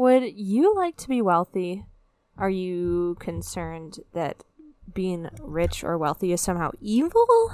[0.00, 1.84] Would you like to be wealthy?
[2.38, 4.44] Are you concerned that
[4.94, 7.50] being rich or wealthy is somehow evil?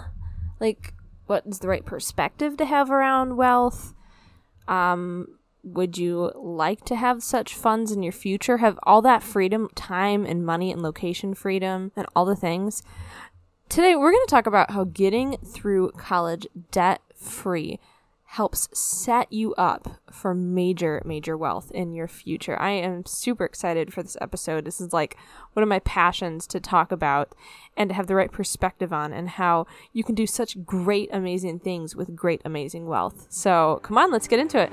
[0.60, 0.94] Like,
[1.26, 3.94] what is the right perspective to have around wealth?
[4.68, 8.58] Um, would you like to have such funds in your future?
[8.58, 12.84] Have all that freedom, time, and money, and location freedom, and all the things?
[13.68, 17.80] Today, we're going to talk about how getting through college debt free
[18.26, 22.60] helps set you up for major, major wealth in your future.
[22.60, 24.64] I am super excited for this episode.
[24.64, 25.16] This is like
[25.52, 27.34] one of my passions to talk about
[27.76, 31.60] and to have the right perspective on, and how you can do such great, amazing
[31.60, 33.26] things with great, amazing wealth.
[33.30, 34.72] So, come on, let's get into it.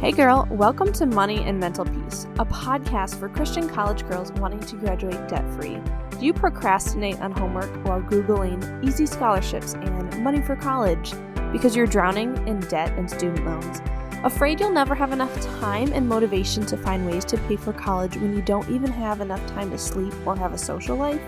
[0.00, 4.60] Hey girl, welcome to Money and Mental Peace, a podcast for Christian college girls wanting
[4.60, 5.78] to graduate debt free.
[6.18, 11.14] Do you procrastinate on homework while Googling easy scholarships and money for college?
[11.54, 13.80] Because you're drowning in debt and student loans.
[14.24, 18.16] Afraid you'll never have enough time and motivation to find ways to pay for college
[18.16, 21.22] when you don't even have enough time to sleep or have a social life?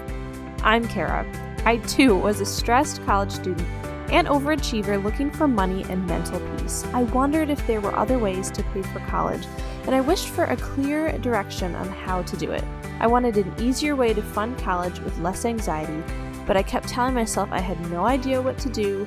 [0.65, 1.25] I'm Kara.
[1.65, 3.69] I too was a stressed college student
[4.11, 6.85] and overachiever looking for money and mental peace.
[6.93, 9.47] I wondered if there were other ways to pay for college,
[9.85, 12.65] and I wished for a clear direction on how to do it.
[12.99, 16.03] I wanted an easier way to fund college with less anxiety,
[16.49, 19.07] but I kept telling myself I had no idea what to do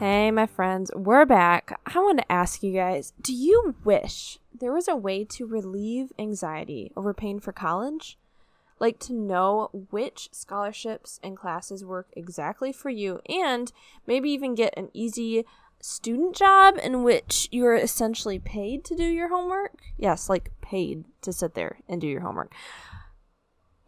[0.00, 1.78] Hey, my friends, we're back.
[1.84, 6.10] I want to ask you guys do you wish there was a way to relieve
[6.18, 8.18] anxiety over paying for college?
[8.78, 13.70] Like to know which scholarships and classes work exactly for you, and
[14.06, 15.44] maybe even get an easy
[15.82, 19.74] student job in which you're essentially paid to do your homework?
[19.98, 22.54] Yes, like paid to sit there and do your homework.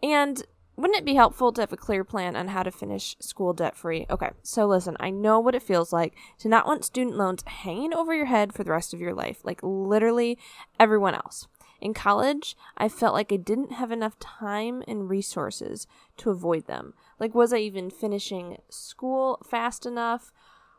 [0.03, 0.45] And
[0.77, 3.77] wouldn't it be helpful to have a clear plan on how to finish school debt
[3.77, 4.07] free?
[4.09, 7.93] Okay, so listen, I know what it feels like to not want student loans hanging
[7.95, 10.39] over your head for the rest of your life, like literally
[10.81, 11.47] everyone else.
[11.81, 15.89] In college, I felt like I didn't have enough time and resources
[16.19, 16.95] to avoid them.
[17.19, 20.33] Like, was I even finishing school fast enough?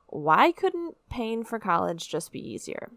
[0.07, 2.89] Why couldn't paying for college just be easier?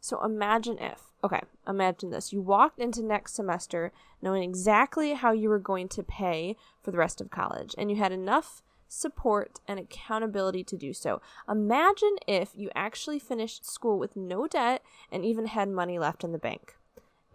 [0.00, 2.32] So imagine if Okay, imagine this.
[2.32, 6.98] You walked into next semester knowing exactly how you were going to pay for the
[6.98, 11.22] rest of college, and you had enough support and accountability to do so.
[11.48, 16.32] Imagine if you actually finished school with no debt and even had money left in
[16.32, 16.76] the bank.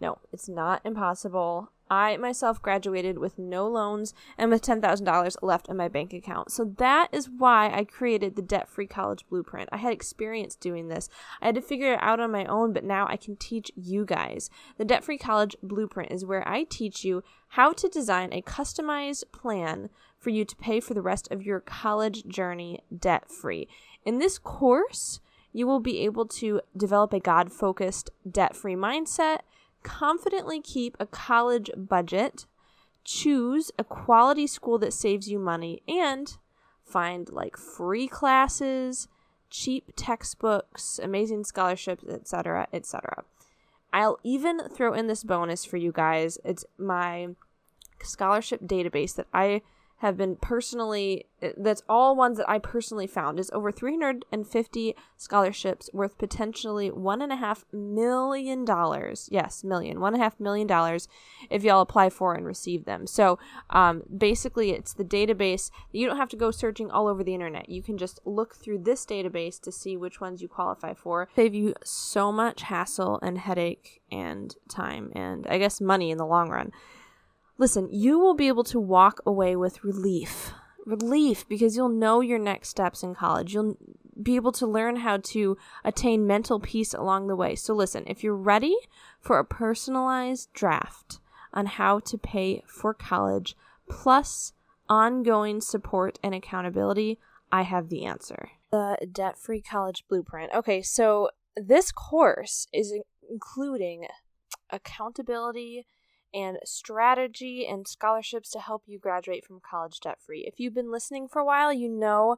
[0.00, 1.70] No, it's not impossible.
[1.90, 6.52] I myself graduated with no loans and with $10,000 left in my bank account.
[6.52, 9.68] So that is why I created the debt free college blueprint.
[9.72, 11.08] I had experience doing this.
[11.40, 14.04] I had to figure it out on my own, but now I can teach you
[14.04, 14.50] guys.
[14.76, 19.24] The debt free college blueprint is where I teach you how to design a customized
[19.32, 19.88] plan
[20.18, 23.68] for you to pay for the rest of your college journey debt free.
[24.04, 25.20] In this course,
[25.52, 29.38] you will be able to develop a God focused, debt free mindset
[29.82, 32.46] confidently keep a college budget,
[33.04, 36.38] choose a quality school that saves you money, and
[36.84, 39.08] find like free classes,
[39.50, 43.24] cheap textbooks, amazing scholarships, etc., etc.
[43.92, 46.38] I'll even throw in this bonus for you guys.
[46.44, 47.28] It's my
[48.02, 49.62] scholarship database that I
[49.98, 51.26] have been personally
[51.56, 57.32] that's all ones that I personally found is over 350 scholarships worth potentially one and
[57.32, 59.28] a half million dollars.
[59.30, 61.06] Yes, million, one and a half million dollars
[61.48, 63.06] if y'all apply for and receive them.
[63.06, 63.38] So
[63.70, 65.70] um, basically, it's the database.
[65.92, 67.68] You don't have to go searching all over the internet.
[67.68, 71.28] You can just look through this database to see which ones you qualify for.
[71.36, 76.26] Save you so much hassle and headache and time and I guess money in the
[76.26, 76.72] long run.
[77.58, 80.52] Listen, you will be able to walk away with relief.
[80.86, 83.52] Relief because you'll know your next steps in college.
[83.52, 83.76] You'll
[84.20, 87.56] be able to learn how to attain mental peace along the way.
[87.56, 88.76] So, listen, if you're ready
[89.20, 91.18] for a personalized draft
[91.52, 93.56] on how to pay for college
[93.88, 94.52] plus
[94.88, 97.18] ongoing support and accountability,
[97.50, 98.50] I have the answer.
[98.70, 100.52] The debt free college blueprint.
[100.54, 102.94] Okay, so this course is
[103.28, 104.06] including
[104.70, 105.86] accountability
[106.34, 110.44] and strategy and scholarships to help you graduate from college debt free.
[110.46, 112.36] If you've been listening for a while, you know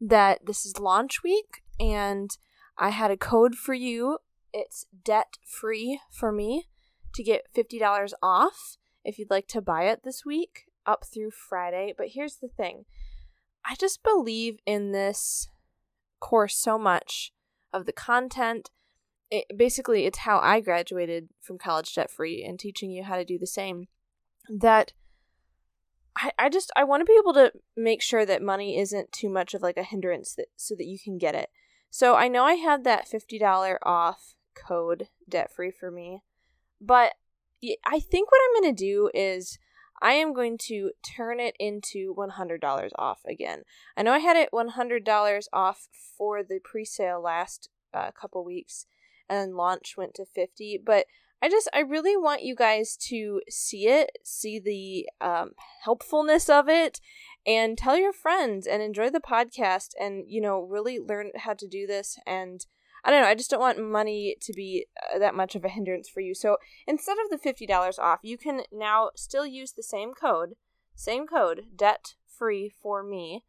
[0.00, 2.30] that this is launch week and
[2.76, 4.18] I had a code for you
[4.52, 6.64] it's debt free for me
[7.14, 11.94] to get $50 off if you'd like to buy it this week up through Friday.
[11.96, 12.84] But here's the thing
[13.64, 15.48] I just believe in this
[16.20, 17.32] course so much
[17.72, 18.70] of the content.
[19.30, 23.24] It, basically, it's how I graduated from college debt free and teaching you how to
[23.24, 23.88] do the same.
[24.48, 24.92] That
[26.16, 29.28] I, I just I want to be able to make sure that money isn't too
[29.28, 31.50] much of like a hindrance that so that you can get it.
[31.90, 36.22] So I know I had that fifty dollar off code debt free for me,
[36.80, 37.12] but
[37.84, 39.58] I think what I'm gonna do is
[40.00, 43.62] I am going to turn it into $100 off again.
[43.96, 48.86] I know I had it $100 off for the pre-sale last uh, couple weeks
[49.28, 51.06] and launch went to 50, but
[51.40, 55.52] I just I really want you guys to see it, see the um,
[55.84, 57.00] helpfulness of it
[57.46, 61.68] and tell your friends and enjoy the podcast and you know really learn how to
[61.68, 62.66] do this and
[63.04, 63.28] I don't know.
[63.28, 66.34] I just don't want money to be uh, that much of a hindrance for you.
[66.34, 70.54] So instead of the $50 off, you can now still use the same code,
[70.96, 73.44] same code, debt free for me.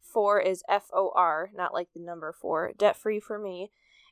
[0.00, 3.70] Four is F O R, not like the number four, debt free for me,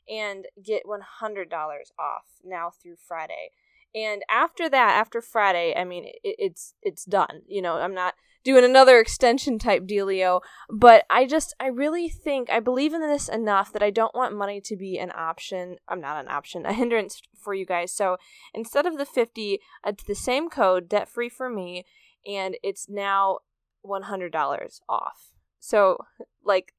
[0.08, 1.52] and get $100
[1.98, 3.50] off now through Friday.
[3.94, 7.42] And after that, after Friday, I mean, it, it's it's done.
[7.46, 8.14] You know, I'm not
[8.44, 10.40] doing another extension type dealio,
[10.70, 14.34] but I just I really think I believe in this enough that I don't want
[14.34, 15.76] money to be an option.
[15.88, 17.92] I'm not an option, a hindrance for you guys.
[17.92, 18.16] So
[18.54, 21.84] instead of the 50, uh, it's the same code, debt free for me,
[22.26, 23.40] and it's now
[23.84, 25.32] $100 off.
[25.60, 25.98] So
[26.44, 26.72] like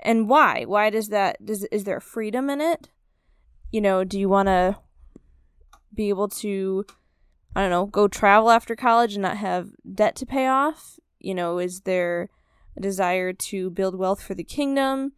[0.00, 0.64] And why?
[0.64, 2.90] Why does that does is there freedom in it?
[3.70, 4.78] You know, do you want to
[5.94, 6.84] be able to
[7.56, 10.98] I don't know, go travel after college and not have debt to pay off?
[11.18, 12.30] You know, is there
[12.76, 15.12] a desire to build wealth for the kingdom?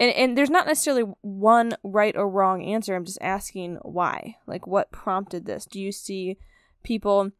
[0.00, 2.94] And and there's not necessarily one right or wrong answer.
[2.94, 4.36] I'm just asking why.
[4.46, 5.64] Like what prompted this?
[5.64, 6.36] Do you see
[6.82, 7.30] people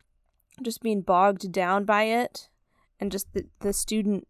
[0.63, 2.49] just being bogged down by it
[3.01, 4.27] and just the, the student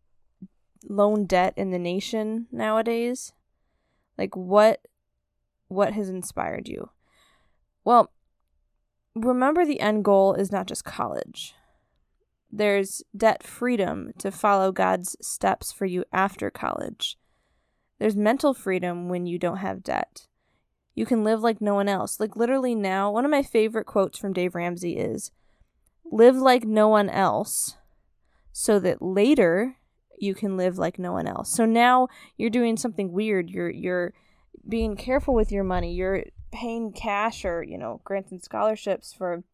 [0.89, 3.33] loan debt in the nation nowadays?
[4.17, 4.87] Like what
[5.69, 6.91] what has inspired you?
[7.85, 8.11] Well,
[9.15, 11.55] remember the end goal is not just college.
[12.51, 17.19] There's debt freedom to follow God's steps for you after college.
[17.99, 20.27] There's mental freedom when you don't have debt.
[20.95, 22.19] You can live like no one else.
[22.19, 25.31] Like literally now, one of my favorite quotes from Dave Ramsey is
[26.11, 27.77] live like no one else
[28.61, 29.77] so that later
[30.19, 31.49] you can live like no one else.
[31.49, 33.51] So now you're doing something weird.
[33.51, 34.15] You're you're
[34.69, 35.95] being careful with your money.
[35.95, 39.45] You're paying cash or, you know, granting scholarships for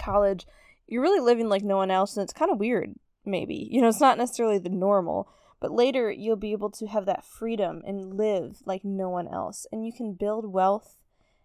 [0.00, 0.46] college.
[0.86, 3.68] You're really living like no one else and it's kind of weird maybe.
[3.70, 5.28] You know, it's not necessarily the normal,
[5.60, 9.66] but later you'll be able to have that freedom and live like no one else
[9.70, 10.96] and you can build wealth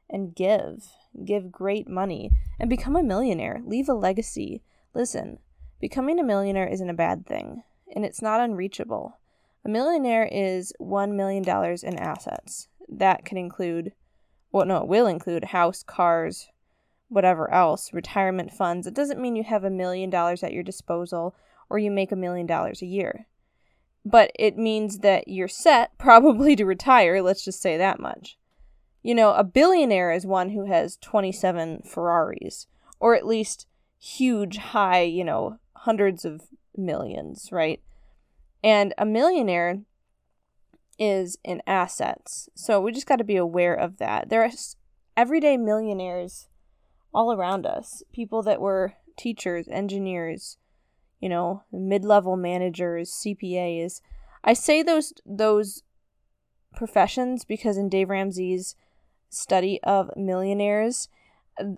[0.09, 0.85] and give,
[1.25, 2.31] give great money
[2.61, 4.63] and become a millionaire, leave a legacy.
[4.93, 5.39] Listen,
[5.83, 7.61] becoming a millionaire isn't a bad thing
[7.93, 9.19] and it's not unreachable.
[9.65, 11.43] A millionaire is $1 million
[11.83, 12.69] in assets.
[12.87, 13.91] That can include,
[14.53, 16.47] well, no, it will include house, cars,
[17.09, 18.87] whatever else, retirement funds.
[18.87, 21.35] It doesn't mean you have a million dollars at your disposal
[21.69, 23.27] or you make a million dollars a year.
[24.05, 28.37] But it means that you're set probably to retire, let's just say that much.
[29.01, 32.67] You know, a billionaire is one who has 27 Ferraris,
[33.01, 33.67] or at least
[33.99, 36.41] huge, high, you know, hundreds of
[36.77, 37.81] millions, right?
[38.63, 39.81] And a millionaire
[40.97, 42.47] is in assets.
[42.55, 44.29] So we just got to be aware of that.
[44.29, 44.51] There are
[45.17, 46.47] everyday millionaires
[47.13, 50.57] all around us, people that were teachers, engineers,
[51.19, 53.99] you know, mid-level managers, CPAs.
[54.43, 55.83] I say those those
[56.75, 58.75] professions because in Dave Ramsey's
[59.29, 61.09] study of millionaires,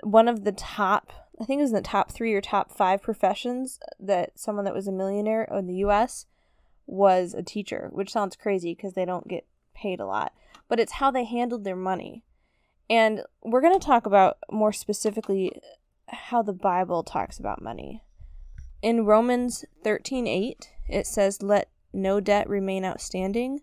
[0.03, 3.01] one of the top, I think it was in the top three or top five
[3.01, 6.25] professions that someone that was a millionaire in the US
[6.87, 10.33] was a teacher, which sounds crazy because they don't get paid a lot,
[10.67, 12.23] but it's how they handled their money.
[12.89, 15.59] And we're going to talk about more specifically
[16.07, 18.03] how the Bible talks about money.
[18.81, 23.61] In Romans 13:8, it says, "Let no debt remain outstanding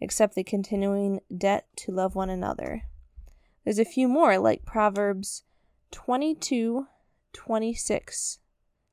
[0.00, 2.84] except the continuing debt to love one another."
[3.64, 5.44] There's a few more like Proverbs
[5.90, 6.86] 22
[7.32, 8.38] 26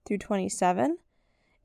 [0.06, 0.98] through 27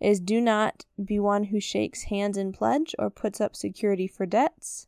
[0.01, 4.27] is do not be one who shakes hands in pledge or puts up security for
[4.27, 4.87] debts.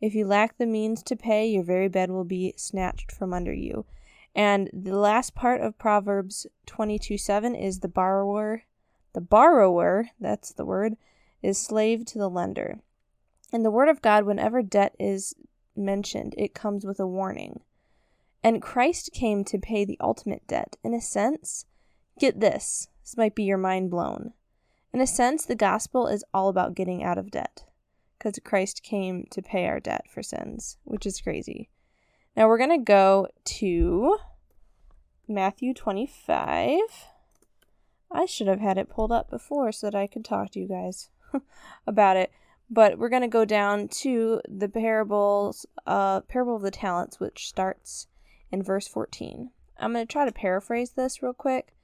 [0.00, 3.52] If you lack the means to pay, your very bed will be snatched from under
[3.52, 3.86] you.
[4.34, 8.64] And the last part of Proverbs 22 7 is the borrower,
[9.14, 10.96] the borrower, that's the word,
[11.42, 12.80] is slave to the lender.
[13.52, 15.34] In the Word of God, whenever debt is
[15.74, 17.60] mentioned, it comes with a warning.
[18.46, 20.76] And Christ came to pay the ultimate debt.
[20.84, 21.64] In a sense,
[22.20, 24.34] get this, this might be your mind blown.
[24.92, 27.64] In a sense, the gospel is all about getting out of debt
[28.16, 31.70] because Christ came to pay our debt for sins, which is crazy.
[32.36, 34.16] Now we're going to go to
[35.26, 36.78] Matthew 25.
[38.12, 40.68] I should have had it pulled up before so that I could talk to you
[40.68, 41.10] guys
[41.88, 42.30] about it.
[42.70, 47.48] But we're going to go down to the parables, uh, parable of the talents, which
[47.48, 48.06] starts
[48.50, 49.50] in verse 14.
[49.78, 51.74] I'm going to try to paraphrase this real quick,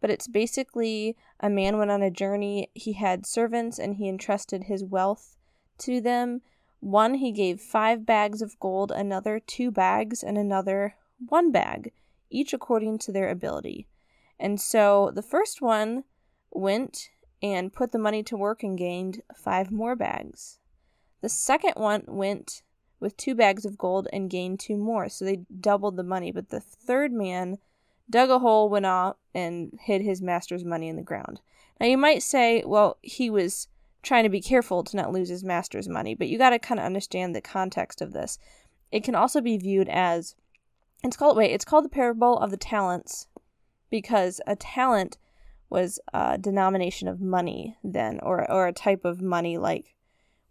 [0.00, 2.70] but it's basically a man went on a journey.
[2.74, 5.36] He had servants and he entrusted his wealth
[5.78, 6.42] to them.
[6.80, 10.96] One he gave five bags of gold, another two bags, and another
[11.28, 11.92] one bag,
[12.30, 13.86] each according to their ability.
[14.40, 16.04] And so the first one
[16.50, 17.10] went
[17.42, 20.58] and put the money to work and gained five more bags.
[21.20, 22.62] The second one went
[23.02, 26.30] with two bags of gold and gained two more, so they doubled the money.
[26.30, 27.58] But the third man
[28.08, 31.40] dug a hole, went off, and hid his master's money in the ground.
[31.80, 33.68] Now you might say, well, he was
[34.02, 36.78] trying to be careful to not lose his master's money, but you got to kind
[36.78, 38.38] of understand the context of this.
[38.90, 40.36] It can also be viewed as
[41.02, 43.26] it's called wait, it's called the parable of the talents
[43.90, 45.18] because a talent
[45.68, 49.94] was a denomination of money then, or or a type of money like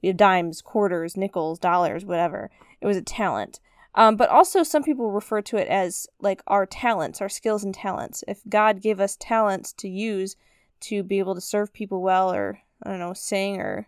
[0.02, 2.50] we have dimes, quarters, nickels, dollars, whatever.
[2.80, 3.60] It was a talent.
[3.94, 7.74] Um, but also, some people refer to it as like our talents, our skills and
[7.74, 8.24] talents.
[8.28, 10.36] If God gave us talents to use
[10.82, 13.88] to be able to serve people well, or I don't know, sing, or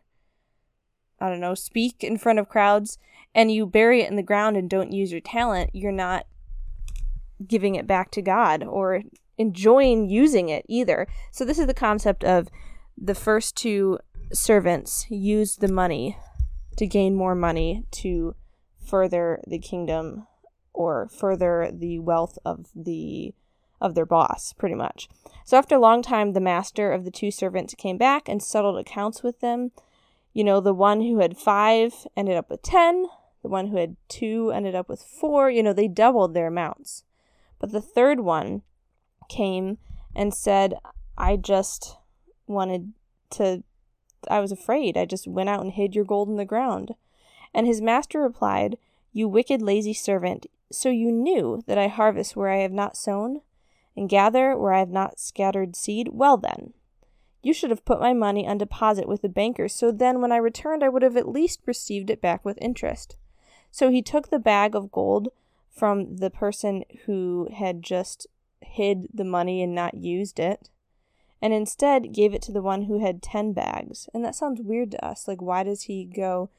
[1.19, 2.97] I don't know, speak in front of crowds,
[3.33, 6.27] and you bury it in the ground and don't use your talent, you're not
[7.47, 9.01] giving it back to God or
[9.37, 11.07] enjoying using it either.
[11.31, 12.49] So this is the concept of
[12.97, 13.99] the first two
[14.33, 16.17] servants used the money
[16.77, 18.35] to gain more money to
[18.83, 20.27] further the kingdom
[20.73, 23.33] or further the wealth of the
[23.79, 25.09] of their boss pretty much.
[25.45, 28.79] So after a long time the master of the two servants came back and settled
[28.79, 29.71] accounts with them.
[30.33, 33.07] You know, the one who had 5 ended up with 10,
[33.43, 37.03] the one who had 2 ended up with 4, you know, they doubled their amounts.
[37.59, 38.63] But the third one
[39.29, 39.77] came
[40.15, 40.75] and said,
[41.17, 41.97] I just
[42.47, 42.93] wanted
[43.31, 43.63] to,
[44.29, 44.97] I was afraid.
[44.97, 46.95] I just went out and hid your gold in the ground.
[47.53, 48.77] And his master replied,
[49.11, 53.41] You wicked, lazy servant, so you knew that I harvest where I have not sown,
[53.95, 56.09] and gather where I have not scattered seed?
[56.11, 56.73] Well then,
[57.43, 60.37] you should have put my money on deposit with the bankers, so then when I
[60.37, 63.17] returned I would have at least received it back with interest.
[63.69, 65.29] So he took the bag of gold
[65.69, 68.27] from the person who had just
[68.61, 70.69] hid the money and not used it,
[71.43, 74.07] and instead gave it to the one who had 10 bags.
[74.13, 75.27] And that sounds weird to us.
[75.27, 76.49] Like, why does he go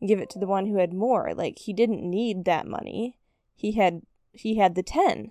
[0.00, 1.32] and give it to the one who had more?
[1.34, 3.16] Like, he didn't need that money.
[3.54, 5.30] He had he had the 10.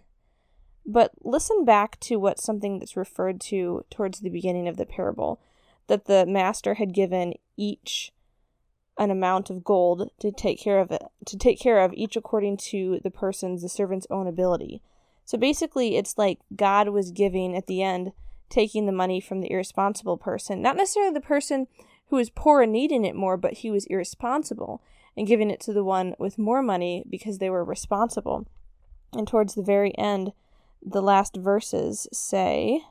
[0.84, 5.39] But listen back to what something that's referred to towards the beginning of the parable
[5.86, 8.12] that the master had given each
[8.98, 12.55] an amount of gold to take care of it to take care of each according
[12.55, 14.82] to the person's the servant's own ability
[15.25, 18.12] so basically, it's like God was giving at the end,
[18.53, 20.62] taking the money from the irresponsible person.
[20.62, 21.67] Not necessarily the person
[22.07, 24.83] who was poor and needing it more, but he was irresponsible
[25.17, 28.48] and giving it to the one with more money because they were responsible.
[29.13, 30.33] And towards the very end,
[30.83, 32.81] the last verses say,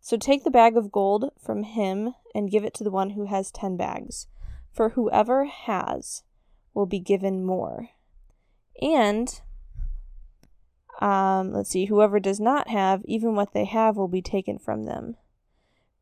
[0.00, 3.26] So take the bag of gold from him and give it to the one who
[3.26, 4.26] has ten bags.
[4.72, 6.24] For whoever has
[6.74, 7.90] will be given more.
[8.82, 9.40] And
[11.00, 14.84] um, let's see, whoever does not have, even what they have will be taken from
[14.84, 15.16] them.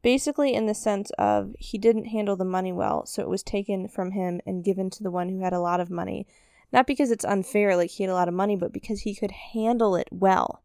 [0.02, 3.88] Basically, in the sense of he didn't handle the money well, so it was taken
[3.88, 6.26] from him and given to the one who had a lot of money.
[6.72, 9.30] Not because it's unfair, like he had a lot of money, but because he could
[9.30, 10.62] handle it well.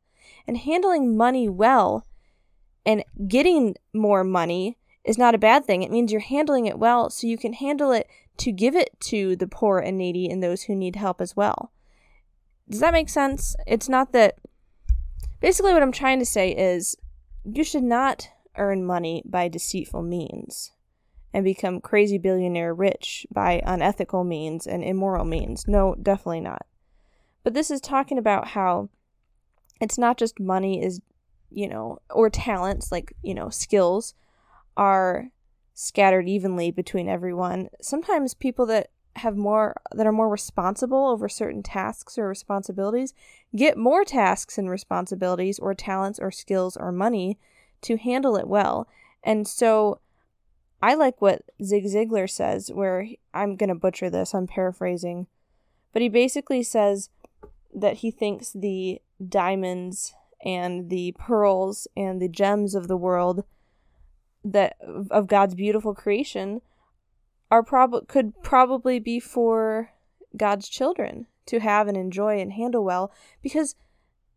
[0.47, 2.05] And handling money well
[2.85, 5.83] and getting more money is not a bad thing.
[5.83, 9.35] It means you're handling it well so you can handle it to give it to
[9.35, 11.71] the poor and needy and those who need help as well.
[12.69, 13.55] Does that make sense?
[13.67, 14.35] It's not that.
[15.41, 16.95] Basically, what I'm trying to say is
[17.43, 20.71] you should not earn money by deceitful means
[21.33, 25.67] and become crazy billionaire rich by unethical means and immoral means.
[25.67, 26.65] No, definitely not.
[27.43, 28.89] But this is talking about how
[29.81, 31.01] it's not just money is,
[31.49, 34.13] you know, or talents like, you know, skills
[34.77, 35.29] are
[35.73, 37.69] scattered evenly between everyone.
[37.81, 43.13] Sometimes people that have more that are more responsible over certain tasks or responsibilities
[43.55, 47.37] get more tasks and responsibilities or talents or skills or money
[47.81, 48.87] to handle it well.
[49.23, 49.99] And so
[50.81, 55.27] I like what Zig Ziglar says where I'm going to butcher this, I'm paraphrasing,
[55.91, 57.09] but he basically says
[57.73, 63.43] that he thinks the diamonds and the pearls and the gems of the world
[64.43, 64.75] that
[65.09, 66.61] of God's beautiful creation
[67.51, 69.91] are prob could probably be for
[70.35, 73.75] God's children to have and enjoy and handle well because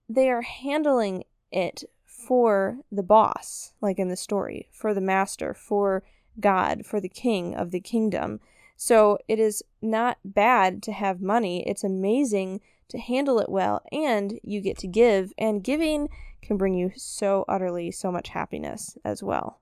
[0.09, 6.03] they are handling it for the boss, like in the story, for the master, for
[6.41, 8.41] God, for the king of the kingdom.
[8.77, 11.67] So it is not bad to have money.
[11.69, 16.09] It's amazing to handle it well, and you get to give, and giving
[16.43, 19.61] can bring you so utterly so much happiness as well.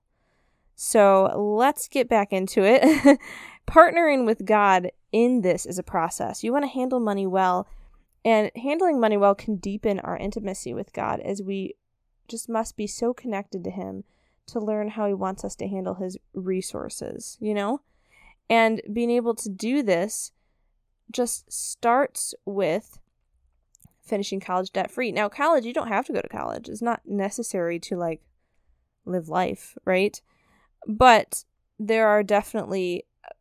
[0.75, 3.19] So let's get back into it.
[3.67, 6.43] Partnering with God in this is a process.
[6.43, 7.67] You want to handle money well,
[8.23, 11.75] and handling money well can deepen our intimacy with God as we
[12.27, 14.03] just must be so connected to Him
[14.47, 17.81] to learn how He wants us to handle His resources, you know?
[18.49, 20.31] And being able to do this
[21.11, 22.99] just starts with
[24.03, 25.11] finishing college debt free.
[25.11, 26.69] Now, college, you don't have to go to college.
[26.69, 28.21] It's not necessary to like
[29.05, 30.19] live life, right?
[30.87, 31.45] But
[31.79, 33.33] there are definitely uh,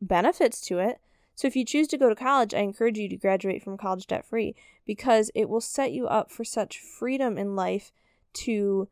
[0.00, 0.98] benefits to it.
[1.34, 4.06] So if you choose to go to college, I encourage you to graduate from college
[4.06, 4.54] debt free
[4.86, 7.92] because it will set you up for such freedom in life
[8.44, 8.88] to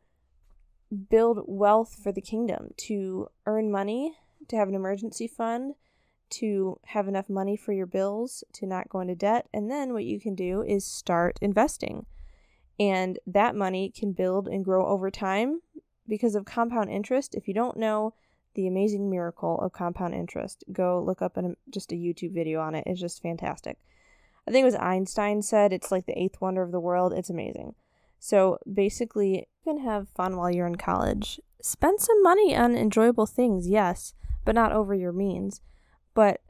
[1.09, 4.13] build wealth for the kingdom, to earn money,
[4.47, 5.73] to have an emergency fund,
[6.29, 9.47] to have enough money for your bills, to not go into debt.
[9.53, 12.05] And then what you can do is start investing.
[12.79, 15.61] And that money can build and grow over time
[16.07, 17.35] because of compound interest.
[17.35, 18.13] If you don't know
[18.53, 22.75] the amazing miracle of compound interest, go look up an, just a YouTube video on
[22.75, 22.83] it.
[22.87, 23.77] It's just fantastic.
[24.47, 27.13] I think it was Einstein said it's like the eighth wonder of the world.
[27.13, 27.75] It's amazing.
[28.19, 31.39] So basically, you can have fun while you're in college.
[31.61, 34.13] Spend some money on enjoyable things, yes,
[34.45, 35.61] but not over your means.
[36.13, 36.41] But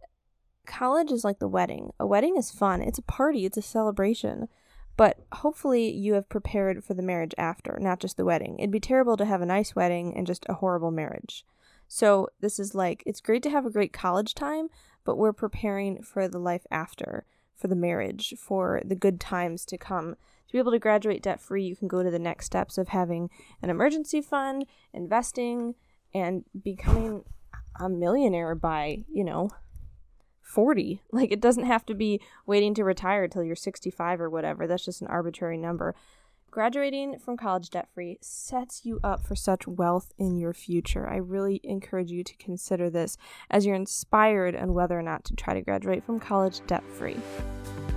[0.66, 1.92] college is like the wedding.
[2.00, 4.48] A wedding is fun, it's a party, it's a celebration.
[4.98, 8.58] But hopefully, you have prepared for the marriage after, not just the wedding.
[8.60, 11.46] It'd be terrible to have a nice wedding and just a horrible marriage.
[11.88, 14.70] So, this is like, it's great to have a great college time,
[15.04, 19.78] but we're preparing for the life after, for the marriage, for the good times to
[19.78, 20.16] come.
[20.48, 22.90] To be able to graduate debt free, you can go to the next steps of
[22.90, 23.30] having
[23.62, 25.76] an emergency fund, investing,
[26.14, 27.24] and becoming
[27.80, 29.50] a millionaire by, you know,
[30.46, 31.02] 40.
[31.12, 34.68] Like it doesn't have to be waiting to retire till you're 65 or whatever.
[34.68, 35.96] That's just an arbitrary number.
[36.52, 41.06] Graduating from college debt free sets you up for such wealth in your future.
[41.06, 43.18] I really encourage you to consider this
[43.50, 47.18] as you're inspired on whether or not to try to graduate from college debt free.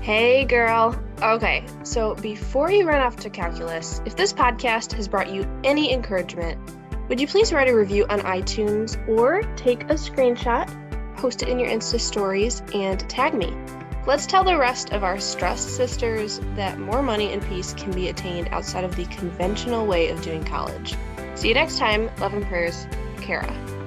[0.01, 1.01] Hey girl.
[1.23, 5.93] Okay, so before you run off to calculus, if this podcast has brought you any
[5.93, 6.59] encouragement,
[7.09, 10.67] would you please write a review on iTunes or take a screenshot
[11.19, 13.55] post it in your Insta stories, and tag me.
[14.07, 18.09] Let's tell the rest of our stressed sisters that more money and peace can be
[18.09, 20.97] attained outside of the conventional way of doing college.
[21.35, 22.11] See you next time.
[22.19, 22.87] Love and prayers,
[23.21, 23.78] Kara.